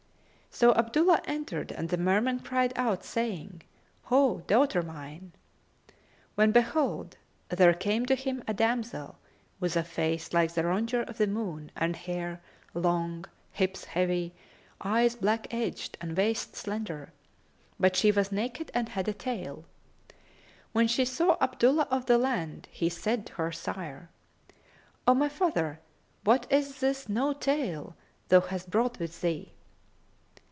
[0.53, 3.61] So Abdullah entered and the Merman cried out, saying,
[4.03, 5.31] "Ho, daughter mine!"
[6.35, 7.15] when behold,
[7.47, 9.17] there came to him a damsel
[9.61, 12.41] with a face like the rondure of the moon and hair
[12.73, 14.35] long, hips heavy,
[14.81, 17.13] eyes black edged and waist slender;
[17.79, 19.63] but she was naked and had a tail.
[20.73, 24.09] When she saw Abdullah of the Land she said to her sire,
[25.07, 25.79] "O my father,
[26.25, 27.93] what is this No tail[FN#272]
[28.27, 29.53] thou hast brought with thee?"